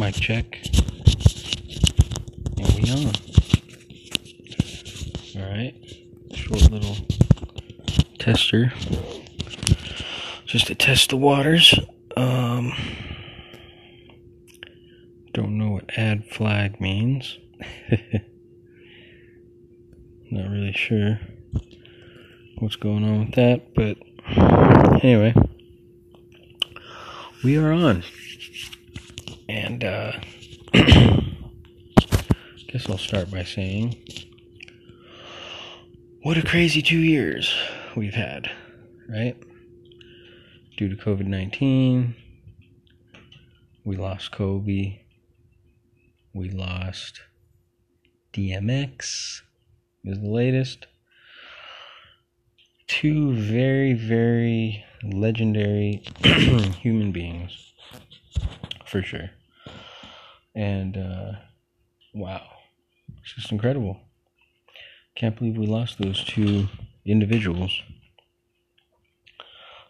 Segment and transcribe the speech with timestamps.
[0.00, 0.58] Mic check.
[2.56, 3.12] And we on.
[5.36, 5.74] Alright.
[6.32, 6.96] Short little
[8.18, 8.72] tester.
[10.46, 11.78] Just to test the waters.
[12.16, 12.72] Um
[15.34, 17.36] don't know what add flag means.
[20.30, 21.20] Not really sure
[22.58, 23.98] what's going on with that, but
[25.04, 25.34] anyway,
[27.44, 28.02] we are on.
[29.50, 30.12] And uh
[32.68, 33.96] guess I'll start by saying
[36.22, 37.52] what a crazy 2 years
[37.96, 38.48] we've had,
[39.08, 39.36] right?
[40.76, 42.14] Due to COVID-19,
[43.84, 45.00] we lost Kobe.
[46.32, 47.22] We lost
[48.32, 49.42] DMX
[50.04, 50.86] is the latest.
[52.86, 56.04] Two very, very legendary
[56.80, 57.72] human beings,
[58.86, 59.30] for sure.
[60.54, 61.32] And uh,
[62.14, 62.42] wow,
[63.20, 64.00] it's just incredible.
[65.14, 66.68] Can't believe we lost those two
[67.04, 67.82] individuals.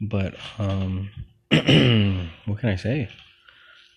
[0.00, 1.10] But um,
[1.50, 3.08] what can I say?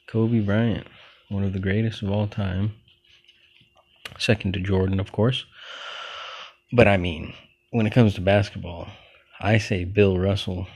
[0.07, 0.87] Kobe Bryant,
[1.29, 2.73] one of the greatest of all time.
[4.17, 5.45] Second to Jordan, of course.
[6.71, 7.33] But I mean,
[7.71, 8.87] when it comes to basketball,
[9.39, 10.67] I say Bill Russell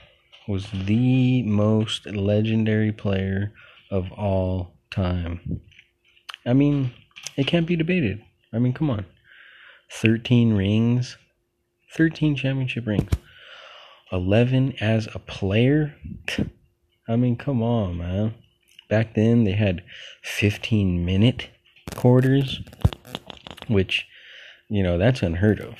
[0.46, 3.52] was the most legendary player
[3.90, 5.60] of all time.
[6.44, 6.92] I mean,
[7.36, 8.22] it can't be debated.
[8.52, 9.06] I mean, come on.
[9.90, 11.16] 13 rings,
[11.94, 13.10] 13 championship rings,
[14.10, 15.94] 11 as a player.
[17.08, 18.34] I mean, come on, man.
[18.88, 19.82] Back then, they had
[20.22, 21.48] 15 minute
[21.94, 22.60] quarters,
[23.68, 24.06] which,
[24.68, 25.76] you know, that's unheard of,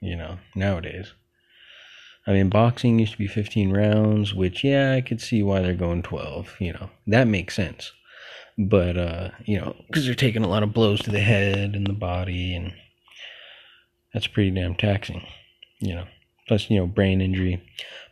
[0.00, 1.12] you know, nowadays.
[2.26, 5.74] I mean, boxing used to be 15 rounds, which, yeah, I could see why they're
[5.74, 7.92] going 12, you know, that makes sense.
[8.58, 11.86] But, uh, you know, because they're taking a lot of blows to the head and
[11.86, 12.72] the body, and
[14.12, 15.26] that's pretty damn taxing,
[15.78, 16.04] you know,
[16.46, 17.62] plus, you know, brain injury.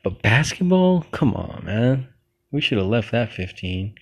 [0.02, 2.08] But basketball, come on, man.
[2.50, 3.94] We should have left that 15.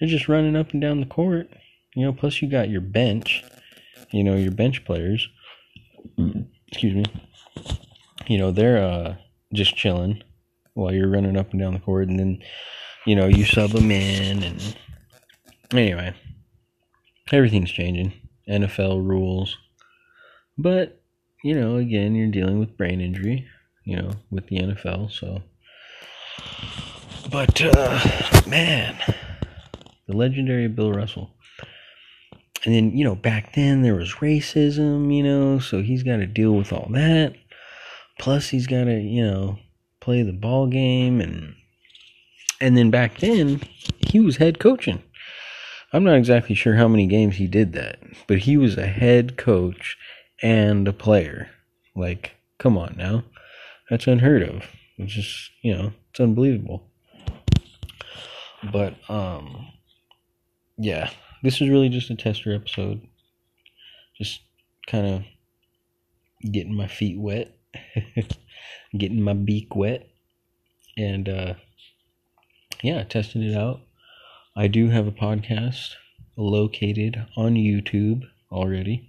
[0.00, 1.48] They're just running up and down the court,
[1.94, 3.44] you know, plus you got your bench,
[4.10, 5.28] you know, your bench players.
[6.68, 7.04] Excuse me.
[8.26, 9.16] You know, they're, uh,
[9.52, 10.22] just chilling
[10.74, 12.42] while you're running up and down the court, and then
[13.06, 14.76] you know you sub them in, and
[15.72, 16.14] anyway,
[17.32, 18.12] everything's changing.
[18.48, 19.56] NFL rules,
[20.56, 21.02] but
[21.42, 23.46] you know, again, you're dealing with brain injury,
[23.84, 25.42] you know, with the NFL, so.
[27.30, 28.96] But uh, man,
[30.06, 31.30] the legendary Bill Russell.
[32.64, 36.26] And then, you know, back then there was racism, you know, so he's got to
[36.26, 37.34] deal with all that.
[38.18, 39.58] Plus, he's got to, you know,
[40.00, 41.54] play the ball game and
[42.60, 43.60] and then back then
[43.98, 45.02] he was head coaching.
[45.92, 49.36] I'm not exactly sure how many games he did that, but he was a head
[49.36, 49.96] coach
[50.42, 51.50] and a player.
[51.94, 53.24] Like, come on now.
[53.88, 54.64] That's unheard of.
[54.98, 56.82] It's just, you know, it's unbelievable.
[58.72, 59.68] But um
[60.78, 61.10] yeah,
[61.42, 63.00] this is really just a tester episode.
[64.18, 64.40] Just
[64.86, 65.22] kind of
[66.50, 67.56] getting my feet wet
[68.98, 70.08] getting my beak wet
[70.96, 71.54] and uh,
[72.82, 73.80] yeah testing it out
[74.56, 75.94] i do have a podcast
[76.36, 79.08] located on youtube already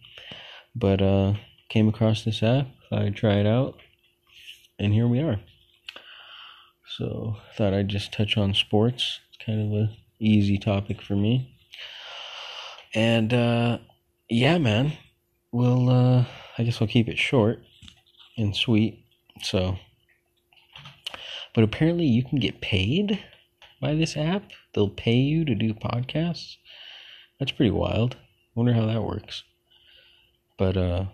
[0.75, 1.34] but uh
[1.69, 3.80] came across this app i tried it out
[4.80, 5.40] and here we are
[6.97, 11.56] so thought i'd just touch on sports it's kind of a easy topic for me
[12.94, 13.78] and uh
[14.29, 14.91] yeah man
[15.52, 16.25] we'll uh
[16.58, 17.59] i guess we'll keep it short
[18.38, 19.03] and sweet.
[19.41, 19.78] So,
[21.53, 23.19] but apparently you can get paid
[23.81, 24.43] by this app.
[24.73, 26.55] They'll pay you to do podcasts.
[27.39, 28.17] That's pretty wild.
[28.55, 29.43] Wonder how that works.
[30.57, 31.05] But uh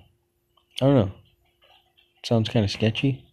[0.81, 1.11] I don't know.
[2.23, 3.25] Sounds kind of sketchy.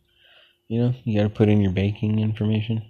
[0.69, 2.83] You know, you got to put in your banking information.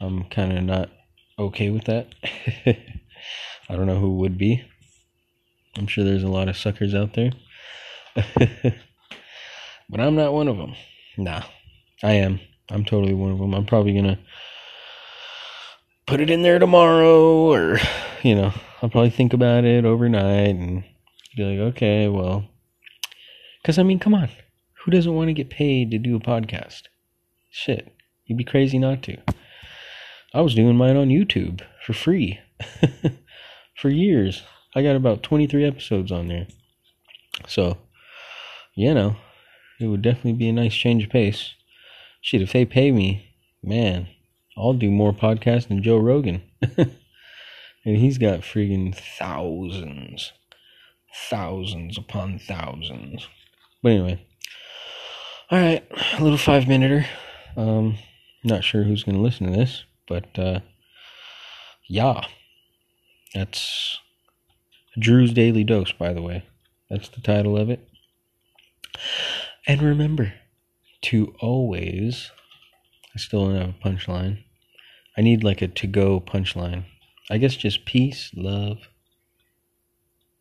[0.00, 0.90] I'm kind of not
[1.38, 2.14] okay with that.
[2.66, 4.62] I don't know who would be.
[5.76, 7.32] I'm sure there's a lot of suckers out there.
[9.88, 10.74] But I'm not one of them.
[11.18, 11.42] Nah,
[12.02, 12.40] I am.
[12.70, 13.54] I'm totally one of them.
[13.54, 14.18] I'm probably gonna
[16.06, 17.78] put it in there tomorrow, or
[18.22, 18.52] you know,
[18.82, 20.84] I'll probably think about it overnight and
[21.36, 22.44] be like, okay, well,
[23.62, 24.28] because I mean, come on,
[24.84, 26.82] who doesn't want to get paid to do a podcast?
[27.50, 27.94] Shit,
[28.26, 29.16] you'd be crazy not to.
[30.34, 32.40] I was doing mine on YouTube for free
[33.76, 34.42] for years.
[34.74, 36.48] I got about 23 episodes on there.
[37.46, 37.78] So,
[38.74, 39.16] you know,
[39.80, 41.54] it would definitely be a nice change of pace.
[42.20, 44.08] Shit, if they pay me, man,
[44.56, 46.42] I'll do more podcasts than Joe Rogan.
[47.84, 50.32] And he's got friggin' thousands,
[51.28, 53.28] thousands upon thousands.
[53.82, 54.26] But anyway,
[55.50, 55.86] all right,
[56.18, 57.06] a little five minuter.
[57.56, 57.98] Um,
[58.42, 60.60] not sure who's gonna listen to this, but uh,
[61.86, 62.22] yeah,
[63.34, 63.98] that's
[64.98, 66.44] Drew's Daily Dose, by the way.
[66.88, 67.86] That's the title of it.
[69.66, 70.32] And remember
[71.02, 72.30] to always,
[73.14, 74.42] I still don't have a punchline.
[75.16, 76.84] I need like a to go punchline.
[77.30, 78.78] I guess just peace, love,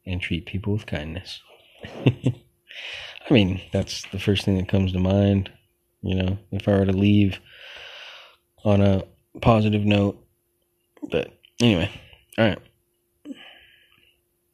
[0.05, 1.41] and treat people with kindness.
[2.05, 5.51] I mean, that's the first thing that comes to mind.
[6.01, 7.39] You know, if I were to leave
[8.65, 9.03] on a
[9.41, 10.17] positive note.
[11.09, 11.89] But anyway,
[12.37, 12.59] all right.